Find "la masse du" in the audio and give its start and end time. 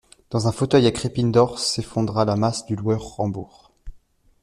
2.25-2.75